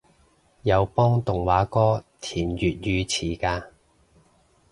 [0.63, 3.65] 有幫動畫歌填粵語詞嘅